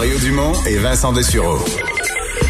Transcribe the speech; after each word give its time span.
Mario 0.00 0.18
Dumont 0.20 0.52
et 0.66 0.78
Vincent 0.78 1.12
Dessureau. 1.12 1.58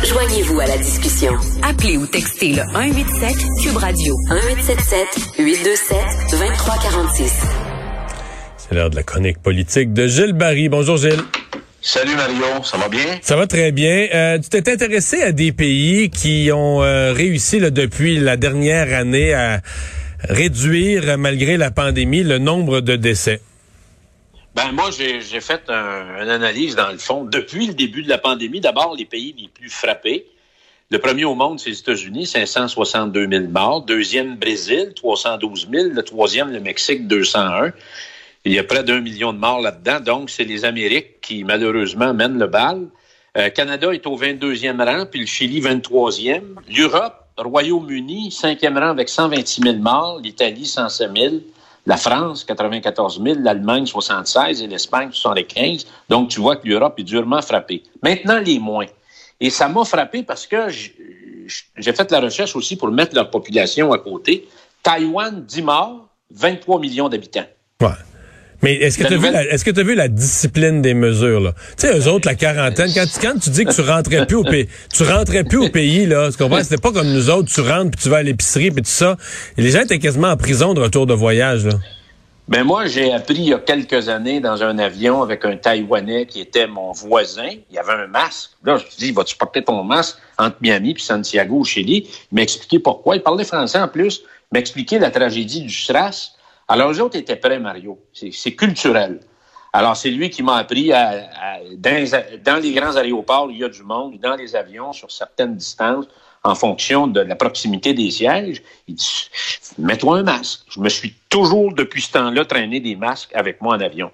Joignez-vous 0.04 0.60
à 0.60 0.66
la 0.68 0.78
discussion. 0.78 1.32
Appelez 1.64 1.96
ou 1.96 2.06
textez 2.06 2.52
le 2.52 2.62
187 2.72 3.36
Cube 3.60 3.76
Radio 3.76 4.14
1877 4.28 5.06
827 5.36 5.98
2346. 6.30 7.42
C'est 8.56 8.72
l'heure 8.72 8.88
de 8.88 8.94
la 8.94 9.02
chronique 9.02 9.42
politique 9.42 9.92
de 9.92 10.06
Gilles 10.06 10.32
Barry. 10.32 10.68
Bonjour 10.68 10.96
Gilles. 10.96 11.24
Salut 11.82 12.14
Mario, 12.14 12.62
ça 12.62 12.76
va 12.76 12.88
bien? 12.88 13.18
Ça 13.20 13.34
va 13.34 13.48
très 13.48 13.72
bien. 13.72 14.06
Euh, 14.14 14.38
tu 14.38 14.48
t'es 14.48 14.70
intéressé 14.70 15.20
à 15.20 15.32
des 15.32 15.50
pays 15.50 16.08
qui 16.08 16.50
ont 16.54 16.84
euh, 16.84 17.12
réussi 17.12 17.58
là, 17.58 17.70
depuis 17.70 18.20
la 18.20 18.36
dernière 18.36 18.96
année 18.96 19.34
à 19.34 19.60
réduire, 20.28 21.18
malgré 21.18 21.56
la 21.56 21.72
pandémie, 21.72 22.22
le 22.22 22.38
nombre 22.38 22.80
de 22.80 22.94
décès. 22.94 23.40
Ben 24.54 24.72
moi, 24.72 24.90
j'ai 24.90 25.20
fait 25.40 25.62
un, 25.68 26.22
une 26.22 26.28
analyse, 26.28 26.74
dans 26.74 26.90
le 26.90 26.98
fond, 26.98 27.24
depuis 27.24 27.68
le 27.68 27.74
début 27.74 28.02
de 28.02 28.08
la 28.08 28.18
pandémie. 28.18 28.60
D'abord, 28.60 28.96
les 28.96 29.04
pays 29.04 29.34
les 29.38 29.48
plus 29.48 29.70
frappés. 29.70 30.26
Le 30.90 30.98
premier 30.98 31.24
au 31.24 31.36
monde, 31.36 31.60
c'est 31.60 31.70
les 31.70 31.78
États-Unis, 31.78 32.26
562 32.26 33.28
000 33.30 33.44
morts. 33.44 33.82
Deuxième, 33.82 34.36
Brésil, 34.36 34.92
312 34.96 35.68
000. 35.72 35.88
Le 35.92 36.02
troisième, 36.02 36.50
le 36.50 36.58
Mexique, 36.58 37.06
201. 37.06 37.72
Il 38.44 38.52
y 38.52 38.58
a 38.58 38.64
près 38.64 38.82
d'un 38.82 39.00
million 39.00 39.32
de 39.32 39.38
morts 39.38 39.60
là-dedans. 39.60 40.00
Donc, 40.00 40.30
c'est 40.30 40.42
les 40.42 40.64
Amériques 40.64 41.20
qui, 41.20 41.44
malheureusement, 41.44 42.12
mènent 42.12 42.38
le 42.38 42.48
bal. 42.48 42.88
Euh, 43.36 43.50
Canada 43.50 43.92
est 43.92 44.04
au 44.08 44.18
22e 44.18 44.84
rang, 44.84 45.06
puis 45.06 45.20
le 45.20 45.26
Chili, 45.26 45.60
23e. 45.60 46.42
L'Europe, 46.68 47.24
Royaume-Uni, 47.38 48.30
5e 48.30 48.76
rang 48.76 48.88
avec 48.88 49.08
126 49.08 49.62
000 49.62 49.76
morts. 49.76 50.18
L'Italie, 50.20 50.66
107 50.66 51.10
000. 51.16 51.34
La 51.86 51.96
France, 51.96 52.44
94 52.44 53.22
000. 53.22 53.38
L'Allemagne, 53.40 53.86
76 53.86 54.62
et 54.62 54.66
l'Espagne, 54.66 55.10
75. 55.12 55.86
Donc, 56.08 56.28
tu 56.28 56.40
vois 56.40 56.56
que 56.56 56.68
l'Europe 56.68 56.94
est 56.98 57.04
durement 57.04 57.42
frappée. 57.42 57.82
Maintenant, 58.02 58.38
les 58.38 58.58
moins. 58.58 58.86
Et 59.40 59.50
ça 59.50 59.68
m'a 59.68 59.84
frappé 59.84 60.22
parce 60.22 60.46
que 60.46 60.68
j'ai 60.68 61.92
fait 61.92 62.10
la 62.10 62.20
recherche 62.20 62.54
aussi 62.54 62.76
pour 62.76 62.90
mettre 62.90 63.14
leur 63.14 63.30
population 63.30 63.92
à 63.92 63.98
côté. 63.98 64.46
Taïwan, 64.82 65.44
10 65.44 65.62
morts, 65.62 66.08
23 66.30 66.78
millions 66.80 67.08
d'habitants. 67.08 67.46
Ouais. 67.80 67.88
Mais 68.62 68.74
est-ce 68.74 68.98
que 68.98 69.06
tu 69.06 69.14
as, 69.14 69.16
vu 69.16 69.30
la, 69.30 69.44
est-ce 69.44 69.64
que 69.64 69.70
tu 69.70 69.80
as 69.80 69.82
vu 69.82 69.94
la 69.94 70.08
discipline 70.08 70.82
des 70.82 70.94
mesures, 70.94 71.40
là? 71.40 71.54
Tu 71.78 71.86
sais, 71.86 71.98
eux 71.98 72.08
autres, 72.08 72.28
la 72.28 72.34
quarantaine, 72.34 72.90
quand, 72.94 73.06
quand 73.20 73.38
tu 73.38 73.50
dis 73.50 73.64
que 73.64 73.74
tu 73.74 73.80
rentrais 73.80 74.26
plus 74.26 74.36
au 74.36 74.44
pays, 74.44 74.68
tu 74.92 75.02
rentrais 75.04 75.44
plus 75.44 75.58
au 75.58 75.68
pays, 75.70 76.06
là, 76.06 76.30
tu 76.30 76.36
comprends? 76.36 76.62
C'était 76.62 76.76
pas 76.76 76.92
comme 76.92 77.10
nous 77.10 77.30
autres, 77.30 77.50
tu 77.50 77.60
rentres 77.60 77.92
puis 77.92 78.02
tu 78.02 78.08
vas 78.10 78.18
à 78.18 78.22
l'épicerie 78.22 78.70
puis 78.70 78.82
tout 78.82 78.90
ça. 78.90 79.16
Et 79.56 79.62
les 79.62 79.70
gens 79.70 79.80
étaient 79.80 79.98
quasiment 79.98 80.28
en 80.28 80.36
prison 80.36 80.74
de 80.74 80.80
retour 80.80 81.06
de 81.06 81.14
voyage, 81.14 81.64
là. 81.64 81.72
Ben 82.50 82.64
moi, 82.64 82.86
j'ai 82.86 83.12
appris 83.12 83.34
il 83.34 83.48
y 83.50 83.54
a 83.54 83.60
quelques 83.60 84.08
années 84.08 84.40
dans 84.40 84.64
un 84.64 84.76
avion 84.78 85.22
avec 85.22 85.44
un 85.44 85.56
Taïwanais 85.56 86.26
qui 86.26 86.40
était 86.40 86.66
mon 86.66 86.90
voisin. 86.90 87.48
Il 87.70 87.76
y 87.76 87.78
avait 87.78 87.92
un 87.92 88.08
masque. 88.08 88.50
Là, 88.64 88.76
je 88.76 88.84
me 88.84 88.90
suis 88.90 88.98
dit, 88.98 89.12
vas-tu 89.12 89.36
porter 89.36 89.62
ton 89.62 89.84
masque 89.84 90.16
entre 90.36 90.56
Miami 90.60 90.94
puis 90.94 91.02
Santiago 91.04 91.60
au 91.60 91.64
Chili? 91.64 92.08
Il 92.32 92.34
m'a 92.34 92.42
expliqué 92.42 92.80
pourquoi. 92.80 93.14
Il 93.14 93.22
parlait 93.22 93.44
français 93.44 93.78
en 93.78 93.86
plus. 93.86 94.22
Il 94.24 94.54
m'a 94.54 94.58
expliqué 94.58 94.98
la 94.98 95.12
tragédie 95.12 95.60
du 95.60 95.72
SRAS. 95.72 96.32
Alors, 96.70 96.92
eux 96.92 97.00
autres 97.00 97.18
étaient 97.18 97.34
prêts, 97.34 97.58
Mario. 97.58 97.98
C'est 98.12 98.52
culturel. 98.52 99.18
Alors, 99.72 99.96
c'est 99.96 100.10
lui 100.10 100.30
qui 100.30 100.44
m'a 100.44 100.56
appris 100.56 100.92
à, 100.92 101.28
dans, 101.76 102.22
dans, 102.44 102.62
les 102.62 102.72
grands 102.72 102.94
aéroports, 102.94 103.48
il 103.50 103.58
y 103.58 103.64
a 103.64 103.68
du 103.68 103.82
monde, 103.82 104.20
dans 104.22 104.36
les 104.36 104.54
avions, 104.54 104.92
sur 104.92 105.10
certaines 105.10 105.56
distances, 105.56 106.06
en 106.44 106.54
fonction 106.54 107.08
de 107.08 107.20
la 107.20 107.34
proximité 107.34 107.92
des 107.92 108.10
sièges, 108.12 108.62
il 108.86 108.94
dit 108.94 109.30
mets-toi 109.78 110.18
un 110.18 110.22
masque. 110.22 110.60
Je 110.70 110.78
me 110.78 110.88
suis 110.88 111.14
toujours, 111.28 111.74
depuis 111.74 112.02
ce 112.02 112.12
temps-là, 112.12 112.44
traîné 112.44 112.78
des 112.78 112.94
masques 112.94 113.32
avec 113.34 113.60
moi 113.60 113.74
en 113.74 113.80
avion. 113.80 114.12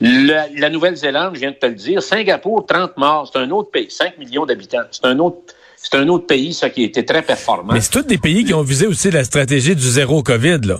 La, 0.00 0.48
la 0.48 0.70
Nouvelle-Zélande, 0.70 1.34
je 1.34 1.40
viens 1.40 1.50
de 1.50 1.56
te 1.56 1.66
le 1.66 1.74
dire, 1.74 2.02
Singapour, 2.02 2.64
30 2.66 2.96
morts, 2.96 3.30
c'est 3.30 3.38
un 3.38 3.50
autre 3.50 3.70
pays, 3.70 3.90
5 3.90 4.16
millions 4.16 4.46
d'habitants. 4.46 4.84
C'est 4.90 5.04
un 5.04 5.18
autre 5.18 5.54
c'est 5.82 5.96
un 5.96 6.08
autre 6.08 6.26
pays, 6.26 6.52
ça, 6.52 6.68
qui 6.68 6.84
était 6.84 7.04
très 7.04 7.22
performant. 7.22 7.72
Mais 7.72 7.80
c'est 7.80 7.90
tous 7.90 8.02
des 8.02 8.18
pays 8.18 8.44
qui 8.44 8.52
ont 8.52 8.62
visé 8.62 8.86
aussi 8.86 9.10
la 9.10 9.24
stratégie 9.24 9.74
du 9.74 9.88
zéro 9.88 10.22
COVID, 10.22 10.58
là. 10.64 10.78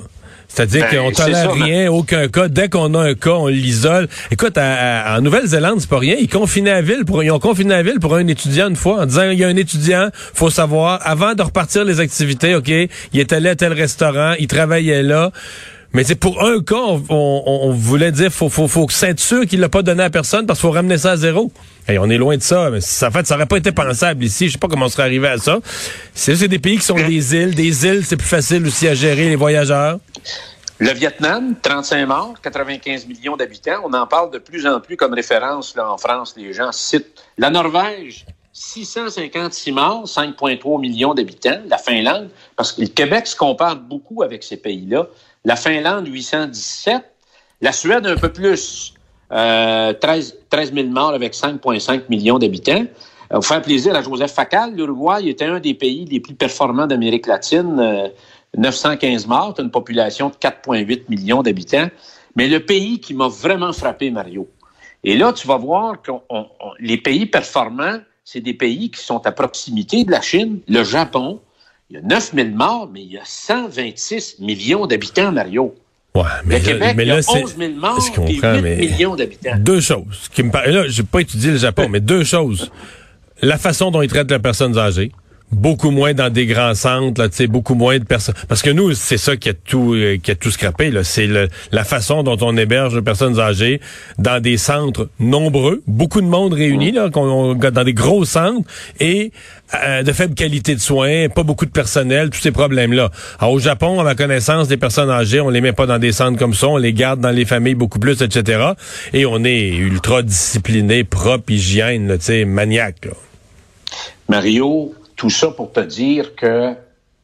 C'est-à-dire 0.52 0.86
Ben, 0.90 1.04
qu'on 1.04 1.10
tolère 1.12 1.36
ça, 1.44 1.50
rien, 1.52 1.90
aucun 1.92 2.26
cas. 2.28 2.48
Dès 2.48 2.68
qu'on 2.68 2.92
a 2.94 2.98
un 3.10 3.14
cas, 3.14 3.30
on 3.30 3.46
l'isole. 3.46 4.08
Écoute, 4.32 4.58
à- 4.58 5.12
à- 5.14 5.18
en 5.18 5.20
Nouvelle-Zélande, 5.22 5.76
c'est 5.80 5.88
pas 5.88 5.98
rien. 5.98 6.16
Ils 6.18 6.28
confinaient 6.28 6.72
la 6.72 6.82
ville 6.82 7.04
pour, 7.06 7.22
ils 7.22 7.30
ont 7.30 7.38
confiné 7.38 7.70
la 7.70 7.82
ville 7.84 8.00
pour 8.00 8.14
un 8.16 8.26
étudiant 8.26 8.68
une 8.68 8.76
fois 8.76 9.02
en 9.02 9.06
disant, 9.06 9.30
il 9.30 9.38
y 9.38 9.44
a 9.44 9.48
un 9.48 9.56
étudiant, 9.56 10.08
faut 10.34 10.50
savoir, 10.50 10.98
avant 11.04 11.34
de 11.34 11.42
repartir 11.42 11.84
les 11.84 12.00
activités, 12.00 12.54
OK, 12.56 12.68
il 12.68 12.88
est 13.20 13.32
allé 13.32 13.48
à 13.50 13.54
tel 13.56 13.72
restaurant, 13.72 14.34
il 14.40 14.48
travaillait 14.48 15.02
là. 15.04 15.30
Mais 15.92 16.04
c'est 16.04 16.14
pour 16.14 16.44
un 16.44 16.60
cas, 16.62 16.76
on, 16.76 17.02
on- 17.08 17.60
on 17.68 17.72
voulait 17.72 18.12
dire, 18.12 18.30
faut, 18.32 18.48
faut, 18.48 18.68
faut 18.68 18.86
sûr 19.16 19.46
qu'il 19.46 19.58
l'a 19.60 19.68
pas 19.68 19.82
donné 19.82 20.02
à 20.04 20.10
personne 20.10 20.46
parce 20.46 20.60
qu'il 20.60 20.68
faut 20.68 20.72
ramener 20.72 20.98
ça 20.98 21.12
à 21.12 21.16
zéro. 21.16 21.52
On 21.98 22.10
est 22.10 22.18
loin 22.18 22.36
de 22.36 22.42
ça. 22.42 22.70
Mais 22.70 22.80
ça, 22.80 23.08
en 23.08 23.10
fait, 23.10 23.26
ça 23.26 23.34
aurait 23.34 23.46
pas 23.46 23.56
été 23.56 23.72
pensable 23.72 24.24
ici. 24.24 24.48
Je 24.48 24.52
sais 24.52 24.58
pas 24.58 24.68
comment 24.68 24.86
on 24.86 24.90
serait 24.90 25.04
arrivé 25.04 25.28
à 25.28 25.38
ça. 25.38 25.58
C'est 26.14 26.36
c'est 26.36 26.48
des 26.48 26.58
pays 26.58 26.78
qui 26.78 26.84
sont 26.84 26.94
des 26.94 27.34
îles. 27.34 27.54
Des 27.54 27.86
îles, 27.86 28.04
c'est 28.04 28.16
plus 28.16 28.28
facile 28.28 28.66
aussi 28.66 28.88
à 28.88 28.94
gérer 28.94 29.28
les 29.28 29.36
voyageurs. 29.36 29.98
Le 30.78 30.92
Vietnam, 30.92 31.56
35 31.60 32.06
morts, 32.06 32.34
95 32.42 33.06
millions 33.06 33.36
d'habitants. 33.36 33.82
On 33.84 33.92
en 33.92 34.06
parle 34.06 34.30
de 34.30 34.38
plus 34.38 34.66
en 34.66 34.80
plus 34.80 34.96
comme 34.96 35.12
référence 35.12 35.76
en 35.76 35.98
France. 35.98 36.34
Les 36.36 36.54
gens 36.54 36.72
citent. 36.72 37.22
La 37.36 37.50
Norvège, 37.50 38.24
656 38.54 39.72
morts, 39.72 40.04
5,3 40.06 40.80
millions 40.80 41.12
d'habitants. 41.12 41.60
La 41.68 41.76
Finlande, 41.76 42.30
parce 42.56 42.72
que 42.72 42.80
le 42.80 42.86
Québec 42.86 43.26
se 43.26 43.36
compare 43.36 43.76
beaucoup 43.76 44.22
avec 44.22 44.42
ces 44.42 44.56
pays-là. 44.56 45.06
La 45.44 45.56
Finlande, 45.56 46.08
817. 46.08 47.02
La 47.60 47.72
Suède, 47.72 48.06
un 48.06 48.16
peu 48.16 48.32
plus. 48.32 48.94
Euh, 49.32 49.92
13, 49.92 50.38
13 50.50 50.74
000 50.74 50.88
morts 50.88 51.14
avec 51.14 51.34
5,5 51.34 52.02
millions 52.08 52.38
d'habitants. 52.38 52.84
Euh, 53.32 53.34
Pour 53.34 53.46
faire 53.46 53.62
plaisir 53.62 53.94
à 53.94 54.02
Joseph 54.02 54.32
Facal, 54.32 54.74
l'Uruguay 54.74 55.28
était 55.28 55.44
un 55.44 55.60
des 55.60 55.74
pays 55.74 56.04
les 56.04 56.20
plus 56.20 56.34
performants 56.34 56.86
d'Amérique 56.86 57.26
latine. 57.26 57.78
Euh, 57.78 58.08
915 58.56 59.26
morts, 59.28 59.54
une 59.60 59.70
population 59.70 60.28
de 60.28 60.34
4,8 60.34 61.04
millions 61.08 61.42
d'habitants. 61.42 61.88
Mais 62.34 62.48
le 62.48 62.60
pays 62.60 62.98
qui 62.98 63.14
m'a 63.14 63.28
vraiment 63.28 63.72
frappé, 63.72 64.10
Mario, 64.10 64.48
et 65.04 65.16
là, 65.16 65.32
tu 65.32 65.46
vas 65.46 65.56
voir 65.56 66.02
que 66.02 66.12
les 66.78 66.98
pays 66.98 67.26
performants, 67.26 67.98
c'est 68.24 68.40
des 68.40 68.54
pays 68.54 68.90
qui 68.90 69.00
sont 69.00 69.24
à 69.26 69.32
proximité 69.32 70.04
de 70.04 70.10
la 70.10 70.20
Chine, 70.20 70.60
le 70.68 70.84
Japon. 70.84 71.40
Il 71.88 71.96
y 71.96 71.98
a 71.98 72.02
9 72.02 72.32
000 72.34 72.48
morts, 72.50 72.88
mais 72.92 73.02
il 73.02 73.12
y 73.12 73.18
a 73.18 73.24
126 73.24 74.40
millions 74.40 74.86
d'habitants, 74.86 75.32
Mario. 75.32 75.74
Ouais, 76.14 76.22
mais 76.44 76.58
le 76.58 76.64
là, 76.66 76.72
Québec, 76.72 76.94
mais 76.96 77.04
il 77.04 77.08
y 77.08 77.10
a 77.12 77.16
là, 77.16 77.22
c'est- 77.22 77.42
11 77.44 77.56
000 77.56 77.72
morts 77.74 78.00
je 78.00 78.06
et 78.10 78.14
comprends, 78.14 78.54
8 78.56 78.62
mais- 78.62 78.76
millions 78.76 79.14
d'habitants. 79.14 79.56
Deux 79.58 79.80
choses 79.80 80.28
qui 80.34 80.42
me 80.42 80.50
par- 80.50 80.66
Là, 80.66 80.88
j'ai 80.88 81.04
pas 81.04 81.20
étudié 81.20 81.52
le 81.52 81.56
Japon, 81.58 81.88
mais 81.88 82.00
deux 82.00 82.24
choses. 82.24 82.70
La 83.42 83.58
façon 83.58 83.90
dont 83.92 84.02
ils 84.02 84.08
traitent 84.10 84.30
les 84.30 84.38
personnes 84.40 84.76
âgées. 84.76 85.12
Beaucoup 85.52 85.90
moins 85.90 86.14
dans 86.14 86.30
des 86.30 86.46
grands 86.46 86.74
centres, 86.74 87.20
là, 87.20 87.28
beaucoup 87.48 87.74
moins 87.74 87.98
de 87.98 88.04
personnes. 88.04 88.34
Parce 88.48 88.62
que 88.62 88.70
nous, 88.70 88.94
c'est 88.94 89.16
ça 89.18 89.36
qui 89.36 89.48
a 89.48 89.52
tout, 89.54 89.94
euh, 89.94 90.16
qui 90.22 90.30
a 90.30 90.34
tout 90.36 90.50
scrappé. 90.50 90.92
C'est 91.02 91.28
la 91.72 91.84
façon 91.84 92.22
dont 92.22 92.36
on 92.40 92.56
héberge 92.56 92.94
les 92.94 93.02
personnes 93.02 93.38
âgées 93.40 93.80
dans 94.18 94.40
des 94.40 94.56
centres 94.56 95.08
nombreux, 95.18 95.82
beaucoup 95.86 96.20
de 96.20 96.26
monde 96.26 96.52
réuni, 96.52 96.92
là, 96.92 97.10
qu'on- 97.10 97.52
on- 97.52 97.54
dans 97.54 97.84
des 97.84 97.94
gros 97.94 98.24
centres 98.24 98.68
et 99.00 99.32
euh, 99.84 100.02
de 100.02 100.12
faible 100.12 100.34
qualité 100.34 100.74
de 100.74 100.80
soins, 100.80 101.28
pas 101.28 101.44
beaucoup 101.44 101.64
de 101.66 101.70
personnel, 101.70 102.30
tous 102.30 102.40
ces 102.40 102.50
problèmes-là. 102.50 103.10
Au 103.40 103.58
Japon, 103.60 104.00
à 104.00 104.04
ma 104.04 104.16
connaissance, 104.16 104.66
des 104.66 104.76
personnes 104.76 105.10
âgées, 105.10 105.40
on 105.40 105.48
les 105.48 105.60
met 105.60 105.72
pas 105.72 105.86
dans 105.86 105.98
des 105.98 106.10
centres 106.12 106.38
comme 106.38 106.54
ça, 106.54 106.66
on 106.68 106.76
les 106.76 106.92
garde 106.92 107.20
dans 107.20 107.30
les 107.30 107.44
familles 107.44 107.74
beaucoup 107.76 108.00
plus, 108.00 108.20
etc. 108.20 108.72
Et 109.12 109.26
on 109.26 109.44
est 109.44 109.68
ultra 109.68 110.22
discipliné, 110.22 111.04
propre, 111.04 111.52
hygiène, 111.52 112.08
là, 112.08 112.44
maniaque, 112.46 113.04
là. 113.06 113.12
Mario, 114.28 114.94
tout 115.20 115.28
ça 115.28 115.50
pour 115.50 115.70
te 115.70 115.80
dire 115.80 116.34
que 116.34 116.74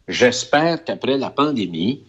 j'espère 0.07 0.85
qu'après 0.85 1.17
la 1.17 1.31
pandémie, 1.31 2.03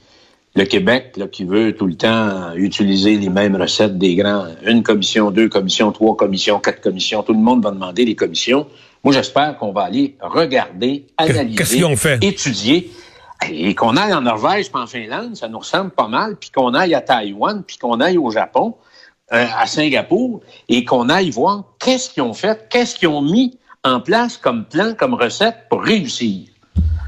le 0.53 0.65
Québec, 0.65 1.13
là, 1.15 1.27
qui 1.27 1.45
veut 1.45 1.77
tout 1.77 1.87
le 1.87 1.95
temps 1.95 2.53
utiliser 2.55 3.15
les 3.15 3.29
mêmes 3.29 3.55
recettes 3.55 3.97
des 3.97 4.15
grands, 4.15 4.47
une 4.65 4.83
commission, 4.83 5.31
deux 5.31 5.47
commissions, 5.47 5.93
trois 5.93 6.17
commissions, 6.17 6.59
quatre 6.59 6.81
commissions, 6.81 7.23
tout 7.23 7.31
le 7.31 7.39
monde 7.39 7.63
va 7.63 7.71
demander 7.71 8.03
les 8.03 8.15
commissions. 8.15 8.67
Moi, 9.01 9.13
j'espère 9.13 9.57
qu'on 9.57 9.71
va 9.71 9.83
aller 9.83 10.17
regarder, 10.19 11.05
analyser, 11.15 11.95
fait? 11.95 12.21
étudier. 12.21 12.91
Et 13.49 13.73
qu'on 13.73 13.95
aille 13.95 14.13
en 14.13 14.21
Norvège 14.21 14.69
puis 14.69 14.81
en 14.81 14.87
Finlande, 14.87 15.37
ça 15.37 15.47
nous 15.47 15.59
ressemble 15.59 15.91
pas 15.91 16.09
mal, 16.09 16.35
puis 16.35 16.49
qu'on 16.49 16.73
aille 16.73 16.95
à 16.95 17.01
Taïwan, 17.01 17.63
puis 17.65 17.77
qu'on 17.77 18.01
aille 18.01 18.17
au 18.17 18.29
Japon, 18.29 18.75
euh, 19.31 19.45
à 19.57 19.67
Singapour 19.67 20.41
et 20.67 20.83
qu'on 20.83 21.07
aille 21.07 21.29
voir 21.29 21.63
qu'est-ce 21.79 22.09
qu'ils 22.09 22.23
ont 22.23 22.33
fait, 22.33 22.67
qu'est-ce 22.69 22.95
qu'ils 22.95 23.07
ont 23.07 23.21
mis 23.21 23.57
en 23.87 23.99
place 23.99 24.37
comme 24.37 24.65
plan, 24.65 24.93
comme 24.93 25.13
recette 25.13 25.65
pour 25.69 25.83
réussir. 25.83 26.47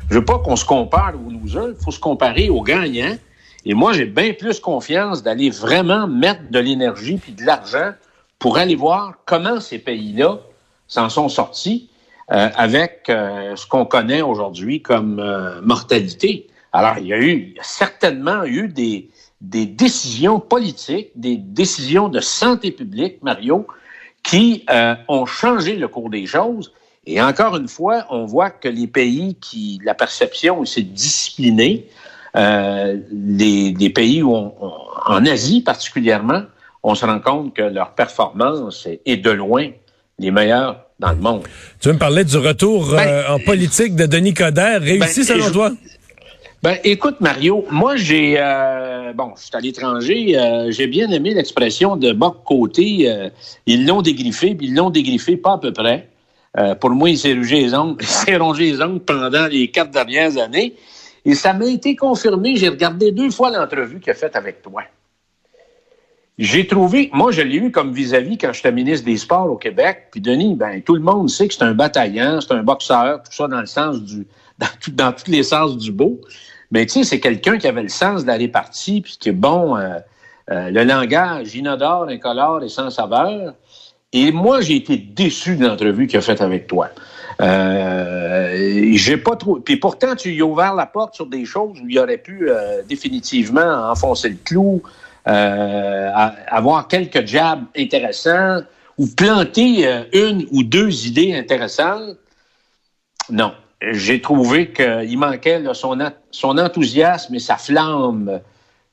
Je 0.09 0.15
veux 0.15 0.25
pas 0.25 0.39
qu'on 0.39 0.55
se 0.55 0.65
compare 0.65 1.13
aux 1.15 1.29
losers, 1.29 1.75
il 1.77 1.83
faut 1.83 1.91
se 1.91 1.99
comparer 1.99 2.49
aux 2.49 2.61
gagnants. 2.61 3.17
Et 3.65 3.73
moi, 3.73 3.93
j'ai 3.93 4.05
bien 4.05 4.33
plus 4.33 4.59
confiance 4.59 5.21
d'aller 5.21 5.49
vraiment 5.49 6.07
mettre 6.07 6.49
de 6.49 6.59
l'énergie 6.59 7.17
puis 7.17 7.33
de 7.33 7.45
l'argent 7.45 7.91
pour 8.39 8.57
aller 8.57 8.75
voir 8.75 9.15
comment 9.25 9.59
ces 9.59 9.79
pays-là 9.79 10.39
s'en 10.87 11.09
sont 11.09 11.29
sortis 11.29 11.89
euh, 12.31 12.49
avec 12.55 13.07
euh, 13.09 13.55
ce 13.55 13.67
qu'on 13.67 13.85
connaît 13.85 14.21
aujourd'hui 14.21 14.81
comme 14.81 15.19
euh, 15.19 15.61
mortalité. 15.61 16.47
Alors, 16.71 16.97
il 16.97 17.07
y 17.07 17.13
a 17.13 17.19
eu 17.19 17.55
certainement 17.61 18.45
eu 18.45 18.69
des 18.69 19.09
décisions 19.41 20.39
politiques, 20.39 21.11
des 21.15 21.37
décisions 21.37 22.07
de 22.07 22.19
santé 22.19 22.71
publique, 22.71 23.21
Mario, 23.21 23.67
qui 24.29 24.65
ont 25.07 25.25
changé 25.25 25.75
le 25.75 25.87
cours 25.87 26.09
des 26.09 26.25
choses. 26.25 26.71
Et 27.05 27.21
encore 27.21 27.55
une 27.57 27.67
fois, 27.67 28.05
on 28.09 28.25
voit 28.25 28.51
que 28.51 28.67
les 28.67 28.87
pays 28.87 29.35
qui, 29.41 29.79
la 29.83 29.95
perception, 29.95 30.63
c'est 30.65 30.83
discipliné, 30.83 31.87
euh, 32.35 32.97
les, 33.11 33.73
les, 33.73 33.89
pays 33.89 34.21
où 34.21 34.35
on, 34.35 34.53
en 35.07 35.25
Asie 35.25 35.61
particulièrement, 35.61 36.43
on 36.83 36.93
se 36.93 37.05
rend 37.05 37.19
compte 37.19 37.55
que 37.55 37.63
leur 37.63 37.95
performance 37.95 38.87
est, 39.05 39.17
de 39.17 39.31
loin 39.31 39.69
les 40.19 40.29
meilleures 40.29 40.85
dans 40.99 41.11
le 41.11 41.17
monde. 41.17 41.43
Tu 41.79 41.87
veux 41.87 41.95
me 41.95 41.99
parler 41.99 42.23
du 42.23 42.37
retour 42.37 42.91
ben, 42.91 42.99
euh, 42.99 43.35
en 43.35 43.39
politique 43.39 43.95
de 43.95 44.05
Denis 44.05 44.33
Coderre, 44.35 44.81
réussi 44.81 45.21
ben, 45.21 45.25
selon 45.25 45.51
toi? 45.51 45.71
Ben, 46.61 46.77
écoute, 46.83 47.21
Mario, 47.21 47.65
moi, 47.71 47.95
j'ai, 47.95 48.35
euh, 48.37 49.13
bon, 49.13 49.31
je 49.37 49.43
suis 49.43 49.55
à 49.55 49.61
l'étranger, 49.61 50.37
euh, 50.37 50.71
j'ai 50.71 50.87
bien 50.87 51.09
aimé 51.09 51.33
l'expression 51.33 51.95
de 51.95 52.11
Boc 52.11 52.43
Côté. 52.43 53.09
Euh, 53.09 53.29
ils 53.65 53.87
l'ont 53.87 54.01
dégriffé, 54.01 54.55
puis 54.55 54.67
ils 54.67 54.75
l'ont 54.75 54.89
dégriffé 54.89 55.37
pas 55.37 55.53
à 55.53 55.57
peu 55.57 55.71
près. 55.71 56.09
pour 56.81 56.89
moi, 56.89 57.11
il 57.11 57.17
s'est 57.17 57.33
rongé 57.33 57.61
les 57.61 57.73
ongles, 57.73 58.03
rongé 58.37 58.71
les 58.71 58.81
ongles 58.81 58.99
pendant 58.99 59.47
les 59.47 59.71
quatre 59.71 59.91
dernières 59.91 60.37
années. 60.37 60.75
Et 61.23 61.33
ça 61.33 61.53
m'a 61.53 61.65
été 61.65 61.95
confirmé. 61.95 62.57
J'ai 62.57 62.67
regardé 62.67 63.13
deux 63.13 63.29
fois 63.29 63.51
l'entrevue 63.51 64.01
qu'il 64.01 64.11
a 64.11 64.15
faite 64.15 64.35
avec 64.35 64.61
toi. 64.61 64.83
J'ai 66.37 66.67
trouvé, 66.67 67.09
moi, 67.13 67.31
je 67.31 67.41
l'ai 67.41 67.57
eu 67.57 67.71
comme 67.71 67.93
vis-à-vis 67.93 68.37
quand 68.37 68.51
j'étais 68.51 68.71
ministre 68.73 69.05
des 69.05 69.17
Sports 69.17 69.49
au 69.49 69.55
Québec. 69.55 70.07
Puis 70.11 70.19
Denis, 70.19 70.55
ben, 70.55 70.81
tout 70.81 70.95
le 70.95 71.01
monde 71.01 71.29
sait 71.29 71.47
que 71.47 71.53
c'est 71.53 71.63
un 71.63 71.73
bataillon, 71.73 72.41
c'est 72.41 72.53
un 72.53 72.63
boxeur, 72.63 73.23
tout 73.23 73.31
ça 73.31 73.47
dans 73.47 73.61
le 73.61 73.65
sens 73.65 74.01
du, 74.01 74.25
dans, 74.91 75.11
tous 75.11 75.29
les 75.31 75.43
sens 75.43 75.77
du 75.77 75.91
beau. 75.91 76.19
Mais 76.71 76.85
tu 76.85 76.93
sais, 76.93 77.03
c'est 77.03 77.19
quelqu'un 77.19 77.57
qui 77.57 77.67
avait 77.67 77.81
le 77.81 77.89
sens 77.89 78.23
de 78.23 78.27
la 78.27 78.35
répartie, 78.35 79.01
puis 79.01 79.17
qui 79.19 79.29
est 79.29 79.33
bon, 79.33 79.75
euh, 79.75 79.97
euh, 80.51 80.69
le 80.69 80.83
langage 80.83 81.55
inodore, 81.55 82.07
incolore 82.09 82.63
et 82.63 82.69
sans 82.69 82.89
saveur. 82.89 83.55
Et 84.13 84.31
moi, 84.31 84.61
j'ai 84.61 84.75
été 84.75 84.97
déçu 84.97 85.55
de 85.55 85.65
l'entrevue 85.65 86.07
qu'il 86.07 86.17
a 86.17 86.21
faite 86.21 86.41
avec 86.41 86.67
toi. 86.67 86.89
Euh, 87.41 88.91
j'ai 88.93 89.17
pas 89.17 89.35
trop. 89.35 89.59
Puis 89.59 89.77
pourtant, 89.77 90.15
tu 90.15 90.31
lui 90.31 90.41
as 90.41 90.45
ouvert 90.45 90.73
la 90.73 90.85
porte 90.85 91.15
sur 91.15 91.27
des 91.27 91.45
choses 91.45 91.79
où 91.79 91.87
il 91.87 91.97
aurait 91.99 92.17
pu 92.17 92.49
définitivement 92.87 93.89
enfoncer 93.91 94.29
le 94.29 94.37
clou, 94.43 94.81
avoir 95.25 96.87
quelques 96.87 97.25
jabs 97.27 97.63
intéressants 97.77 98.61
ou 98.97 99.07
planter 99.07 100.03
une 100.11 100.47
ou 100.51 100.63
deux 100.63 101.05
idées 101.05 101.35
intéressantes. 101.35 102.17
Non. 103.29 103.53
J'ai 103.81 104.21
trouvé 104.21 104.71
qu'il 104.71 105.17
manquait 105.17 105.59
là, 105.59 105.73
son, 105.73 106.57
enthousiasme 106.57 107.35
et 107.35 107.39
sa 107.39 107.55
flamme 107.55 108.41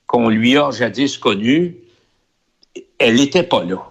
qu'on 0.06 0.28
lui 0.28 0.56
a 0.56 0.70
jadis 0.70 1.18
connue. 1.18 1.76
Elle 2.98 3.16
n'était 3.16 3.42
pas 3.42 3.64
là. 3.64 3.82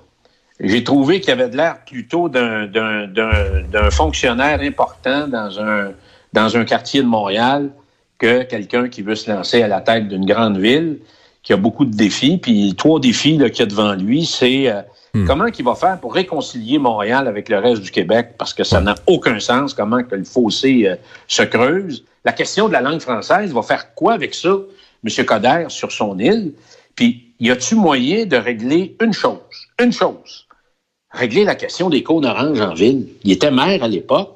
J'ai 0.61 0.85
trouvé 0.85 1.19
qu'il 1.19 1.31
avait 1.31 1.49
l'air 1.49 1.83
plutôt 1.83 2.29
d'un 2.29 3.89
fonctionnaire 3.91 4.61
important 4.61 5.27
dans 5.27 5.59
un, 5.59 5.91
dans 6.31 6.55
un 6.55 6.63
quartier 6.63 7.01
de 7.01 7.07
Montréal 7.07 7.71
que 8.17 8.43
quelqu'un 8.43 8.87
qui 8.87 9.01
veut 9.01 9.15
se 9.15 9.29
lancer 9.29 9.61
à 9.61 9.67
la 9.67 9.81
tête 9.81 10.07
d'une 10.07 10.25
grande 10.25 10.57
ville, 10.57 10.99
qui 11.45 11.53
a 11.53 11.57
beaucoup 11.57 11.85
de 11.85 11.95
défis. 11.95 12.37
Puis 12.37 12.73
trois 12.75 12.99
défis 12.99 13.37
qu'il 13.37 13.59
y 13.59 13.61
a 13.61 13.65
devant 13.65 13.93
lui, 13.93 14.25
c'est 14.25 14.67
euh, 14.67 14.81
hmm. 15.13 15.25
comment 15.25 15.45
il 15.45 15.63
va 15.63 15.75
faire 15.75 15.99
pour 15.99 16.13
réconcilier 16.13 16.79
Montréal 16.79 17.27
avec 17.27 17.47
le 17.47 17.59
reste 17.59 17.83
du 17.83 17.91
Québec, 17.91 18.31
parce 18.37 18.53
que 18.53 18.65
ça 18.65 18.81
n'a 18.81 18.95
aucun 19.07 19.39
sens, 19.39 19.73
comment 19.73 20.03
que 20.03 20.15
le 20.15 20.25
fossé 20.25 20.87
euh, 20.87 20.95
se 21.27 21.43
creuse. 21.43 22.03
La 22.25 22.33
question 22.33 22.67
de 22.67 22.73
la 22.73 22.81
langue 22.81 22.99
française, 22.99 23.53
va 23.53 23.61
faire 23.61 23.93
quoi 23.93 24.13
avec 24.13 24.33
ça, 24.33 24.57
M. 25.05 25.25
Coder, 25.25 25.65
sur 25.69 25.91
son 25.91 26.17
île? 26.17 26.53
Puis, 26.95 27.31
y 27.39 27.51
a-tu 27.51 27.75
moyen 27.75 28.25
de 28.25 28.37
régler 28.37 28.95
une 28.99 29.13
chose? 29.13 29.37
Une 29.79 29.93
chose? 29.93 30.47
Régler 31.11 31.43
la 31.43 31.55
question 31.55 31.89
des 31.89 32.01
cônes 32.01 32.25
oranges 32.25 32.59
en 32.59 32.73
ville. 32.73 33.07
Il 33.23 33.31
était 33.31 33.51
maire 33.51 33.83
à 33.83 33.87
l'époque. 33.87 34.31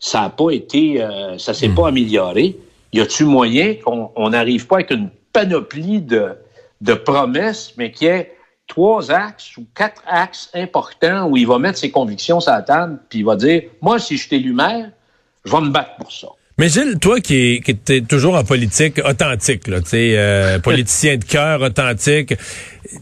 Ça 0.00 0.22
n'a 0.22 0.30
pas 0.30 0.50
été, 0.50 1.00
euh, 1.00 1.38
ça 1.38 1.54
s'est 1.54 1.68
hmm. 1.68 1.74
pas 1.76 1.88
amélioré. 1.88 2.56
Y 2.92 3.00
a-tu 3.00 3.24
moyen 3.24 3.76
qu'on 3.84 4.30
n'arrive 4.30 4.66
pas 4.66 4.76
avec 4.76 4.90
une 4.90 5.10
panoplie 5.32 6.00
de, 6.00 6.30
de 6.80 6.94
promesses, 6.94 7.74
mais 7.76 7.90
qu'il 7.90 8.08
y 8.08 8.10
ait 8.10 8.32
trois 8.66 9.10
axes 9.10 9.56
ou 9.56 9.66
quatre 9.74 10.02
axes 10.06 10.50
importants 10.54 11.28
où 11.28 11.36
il 11.36 11.46
va 11.46 11.58
mettre 11.58 11.78
ses 11.78 11.90
convictions 11.90 12.40
sur 12.40 12.52
la 12.52 12.62
table, 12.62 12.98
puis 13.08 13.20
il 13.20 13.24
va 13.24 13.36
dire, 13.36 13.62
moi, 13.80 13.98
si 13.98 14.16
je 14.16 14.26
suis 14.26 14.36
élu 14.36 14.52
maire, 14.52 14.90
je 15.44 15.50
vais 15.50 15.60
me 15.60 15.70
battre 15.70 15.96
pour 15.96 16.12
ça. 16.12 16.28
Mais 16.58 16.68
Gilles, 16.68 16.98
toi 17.00 17.20
qui, 17.20 17.62
qui 17.64 17.78
es 17.92 18.00
toujours 18.00 18.34
en 18.34 18.42
politique 18.42 19.00
authentique, 19.04 19.68
là, 19.68 19.78
euh, 19.94 20.58
politicien 20.58 21.16
de 21.16 21.24
cœur 21.24 21.62
authentique, 21.62 22.34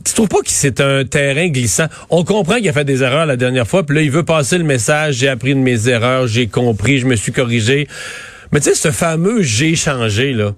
tu 0.05 0.13
trouves 0.13 0.29
pas 0.29 0.41
que 0.41 0.51
c'est 0.51 0.79
un 0.83 1.07
terrain 1.07 1.49
glissant? 1.49 1.87
On 2.11 2.23
comprend 2.23 2.57
qu'il 2.57 2.69
a 2.69 2.75
fait 2.75 2.85
des 2.85 3.03
erreurs 3.03 3.25
la 3.25 3.37
dernière 3.37 3.67
fois, 3.67 3.85
puis 3.85 3.97
là, 3.97 4.03
il 4.03 4.11
veut 4.11 4.25
passer 4.25 4.59
le 4.59 4.65
message, 4.65 5.15
j'ai 5.17 5.29
appris 5.29 5.55
de 5.55 5.61
mes 5.61 5.89
erreurs, 5.89 6.27
j'ai 6.27 6.49
compris, 6.49 6.99
je 6.99 7.07
me 7.07 7.17
suis 7.17 7.33
corrigé. 7.33 7.89
Mais 8.53 8.61
tu 8.61 8.69
sais, 8.69 8.75
ce 8.75 8.91
fameux 8.91 9.41
j'ai 9.41 9.75
changé, 9.75 10.35
là. 10.35 10.53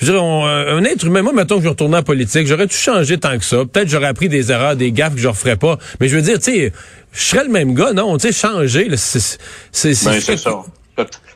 Je 0.00 0.06
veux 0.06 0.12
dire, 0.12 0.22
euh, 0.22 0.78
un 0.78 0.84
être 0.84 1.04
humain, 1.04 1.22
moi, 1.22 1.32
mettons 1.32 1.58
que 1.58 1.64
je 1.64 1.68
retourne 1.68 1.94
en 1.94 2.02
politique, 2.02 2.46
j'aurais 2.46 2.66
tout 2.66 2.76
changé 2.76 3.18
tant 3.18 3.36
que 3.38 3.44
ça. 3.44 3.58
Peut-être 3.58 3.88
j'aurais 3.88 4.06
appris 4.06 4.28
des 4.28 4.50
erreurs, 4.50 4.76
des 4.76 4.92
gaffes 4.92 5.14
que 5.14 5.20
je 5.20 5.28
referais 5.28 5.56
pas. 5.56 5.78
Mais 6.00 6.08
je 6.08 6.16
veux 6.16 6.22
dire, 6.22 6.38
tu 6.38 6.52
sais, 6.52 6.72
je 7.12 7.20
serais 7.20 7.44
le 7.44 7.50
même 7.50 7.74
gars, 7.74 7.92
non? 7.92 8.16
Tu 8.16 8.28
sais, 8.28 8.32
changer, 8.32 8.88
c'est... 8.96 9.38
C'est 9.72 10.04
ben, 10.04 10.20
ça 10.20 10.62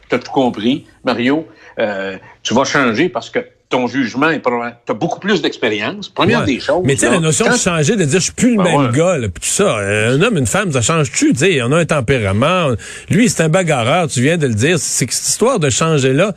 tu 0.09 0.15
as 0.15 0.19
tout 0.19 0.31
compris, 0.31 0.87
Mario. 1.05 1.47
Euh, 1.79 2.17
tu 2.43 2.55
vas 2.55 2.65
changer 2.65 3.09
parce 3.09 3.31
que 3.31 3.41
ton 3.69 3.87
jugement 3.87 4.31
est 4.31 4.43
Tu 4.43 4.93
as 4.93 4.95
beaucoup 4.95 5.19
plus 5.19 5.43
d'expérience. 5.43 6.09
Première 6.09 6.45
des 6.45 6.61
choses. 6.61 6.83
Mais 6.85 6.95
tu 6.95 7.01
sais, 7.01 7.11
la 7.11 7.21
notion 7.21 7.51
de 7.51 7.57
changer, 7.57 7.97
de 7.97 8.05
dire 8.05 8.21
je 8.21 8.25
suis 8.25 8.33
plus 8.33 8.57
le 8.57 8.63
ben 8.63 8.83
même 8.83 8.93
gars, 8.93 9.19
là, 9.19 9.29
tout 9.29 9.41
ça. 9.43 9.79
Un 9.79 10.21
homme, 10.21 10.37
une 10.37 10.47
femme, 10.47 10.71
ça 10.71 10.83
change-tu? 10.83 11.33
Tu 11.33 11.39
sais, 11.39 11.63
on 11.63 11.73
a 11.73 11.79
un 11.79 11.85
tempérament. 11.85 12.71
Lui, 13.11 13.29
c'est 13.29 13.43
un 13.43 13.49
bagarreur, 13.49 14.09
tu 14.09 14.21
viens 14.21 14.37
de 14.37 14.47
le 14.47 14.55
dire. 14.55 14.79
C'est 14.79 15.11
cette 15.11 15.29
histoire 15.29 15.59
de 15.59 15.71
changer 15.71 16.13
là. 16.13 16.35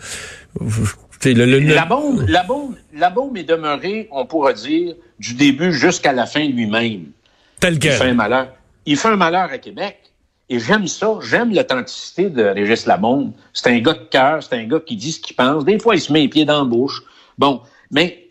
La 1.24 1.86
bombe, 1.86 2.26
la 2.28 2.44
bombe, 2.44 2.76
la 2.94 3.10
bombe 3.10 3.38
est 3.38 3.44
demeurée, 3.44 4.08
on 4.12 4.26
pourra 4.26 4.54
dire, 4.54 4.96
du 5.20 5.34
début 5.34 5.74
jusqu'à 5.74 6.14
la 6.14 6.26
fin 6.26 6.46
lui-même. 6.48 7.12
Tel 7.60 7.80
quel. 7.80 7.94
Il 7.94 7.98
fait 7.98 8.10
un 8.10 8.14
malheur. 8.14 8.48
Il 8.86 8.98
fait 8.98 9.08
un 9.08 9.16
malheur 9.16 9.50
à 9.52 9.58
Québec. 9.58 9.98
Et 10.50 10.60
j'aime 10.60 10.88
ça, 10.88 11.20
j'aime 11.22 11.54
l'authenticité 11.54 12.30
de 12.30 12.44
Régis 12.44 12.86
Labonde. 12.86 13.34
C'est 13.52 13.70
un 13.70 13.80
gars 13.80 13.94
de 13.94 14.06
cœur, 14.10 14.42
c'est 14.42 14.56
un 14.56 14.64
gars 14.64 14.80
qui 14.80 14.96
dit 14.96 15.12
ce 15.12 15.20
qu'il 15.20 15.36
pense. 15.36 15.66
Des 15.66 15.78
fois, 15.78 15.96
il 15.96 16.02
se 16.02 16.14
met 16.14 16.22
les 16.22 16.30
pieds 16.30 16.46
dans 16.46 16.60
la 16.60 16.70
bouche. 16.70 17.04
Bon, 17.38 17.62
mais 17.92 18.28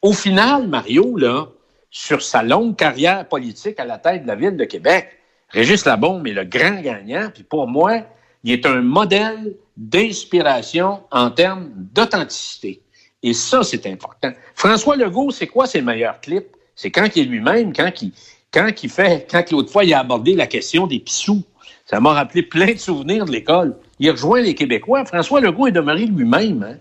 au 0.00 0.12
final, 0.14 0.68
Mario, 0.68 1.16
là, 1.18 1.46
sur 1.90 2.22
sa 2.22 2.42
longue 2.42 2.74
carrière 2.74 3.28
politique 3.28 3.78
à 3.78 3.84
la 3.84 3.98
tête 3.98 4.22
de 4.22 4.28
la 4.28 4.34
ville 4.34 4.56
de 4.56 4.64
Québec, 4.64 5.08
Régis 5.50 5.84
Labonde 5.84 6.26
est 6.26 6.32
le 6.32 6.44
grand 6.44 6.80
gagnant. 6.80 7.28
Puis 7.32 7.42
pour 7.42 7.68
moi, 7.68 8.06
il 8.44 8.52
est 8.52 8.66
un 8.66 8.82
modèle 8.82 9.54
d'inspiration 9.76 11.00
en 11.10 11.30
termes 11.30 11.70
d'authenticité. 11.74 12.82
Et 13.22 13.34
ça, 13.34 13.62
c'est 13.62 13.86
important. 13.86 14.32
François 14.54 14.96
Legault, 14.96 15.30
c'est 15.30 15.46
quoi 15.46 15.66
ses 15.66 15.80
meilleurs 15.80 16.20
clips? 16.20 16.56
C'est 16.74 16.90
quand 16.90 17.08
il 17.14 17.22
est 17.22 17.26
lui-même, 17.26 17.72
quand 17.72 18.02
il, 18.02 18.12
quand 18.52 18.70
il 18.82 18.90
fait, 18.90 19.26
quand 19.30 19.50
l'autre 19.52 19.70
fois 19.70 19.84
il 19.84 19.94
a 19.94 20.00
abordé 20.00 20.34
la 20.34 20.46
question 20.46 20.86
des 20.86 20.98
pissous, 20.98 21.44
ça 21.86 22.00
m'a 22.00 22.12
rappelé 22.14 22.42
plein 22.42 22.72
de 22.72 22.78
souvenirs 22.78 23.24
de 23.24 23.32
l'école. 23.32 23.76
Il 23.98 24.08
a 24.08 24.12
rejoint 24.12 24.40
les 24.40 24.54
Québécois. 24.54 25.04
François 25.04 25.40
Legault 25.40 25.68
est 25.68 25.72
demeuré 25.72 26.06
lui-même. 26.06 26.62
Hein. 26.62 26.76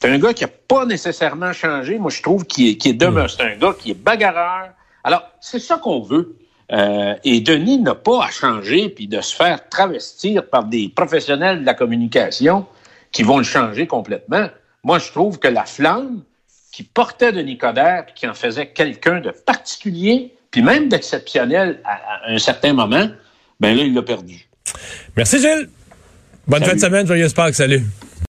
C'est 0.00 0.08
un 0.08 0.18
gars 0.18 0.32
qui 0.32 0.44
n'a 0.44 0.50
pas 0.68 0.86
nécessairement 0.86 1.52
changé. 1.52 1.98
Moi, 1.98 2.10
je 2.10 2.22
trouve 2.22 2.44
qu'il 2.44 2.68
est, 2.68 2.86
est 2.86 2.92
demeuré. 2.92 3.28
C'est 3.28 3.42
un 3.42 3.56
gars 3.56 3.74
qui 3.78 3.90
est 3.90 3.94
bagarreur. 3.94 4.70
Alors, 5.04 5.22
c'est 5.40 5.58
ça 5.58 5.78
qu'on 5.78 6.00
veut. 6.00 6.36
Euh, 6.72 7.14
et 7.24 7.40
Denis 7.40 7.78
n'a 7.78 7.94
pas 7.94 8.24
à 8.24 8.30
changer 8.30 8.88
puis 8.88 9.06
de 9.06 9.20
se 9.20 9.34
faire 9.36 9.68
travestir 9.68 10.46
par 10.48 10.64
des 10.64 10.88
professionnels 10.88 11.60
de 11.60 11.66
la 11.66 11.74
communication 11.74 12.66
qui 13.10 13.22
vont 13.22 13.38
le 13.38 13.44
changer 13.44 13.86
complètement. 13.86 14.48
Moi, 14.82 14.98
je 14.98 15.10
trouve 15.10 15.38
que 15.38 15.48
la 15.48 15.64
flamme 15.64 16.22
qui 16.72 16.82
portait 16.82 17.32
Denis 17.32 17.58
Coderre 17.58 18.06
puis 18.06 18.14
qui 18.14 18.26
en 18.26 18.34
faisait 18.34 18.68
quelqu'un 18.68 19.20
de 19.20 19.30
particulier, 19.30 20.34
puis 20.50 20.62
même 20.62 20.88
d'exceptionnel 20.88 21.80
à, 21.84 22.30
un 22.32 22.38
certain 22.38 22.72
moment, 22.72 23.08
ben 23.60 23.76
là, 23.76 23.82
il 23.82 23.94
l'a 23.94 24.02
perdu. 24.02 24.48
Merci, 25.16 25.38
Gilles. 25.38 25.68
Bonne 26.46 26.64
fin 26.64 26.74
de 26.74 26.80
semaine, 26.80 27.06
joyeuse 27.06 27.34
Pâques. 27.34 27.54
Salut. 27.54 27.82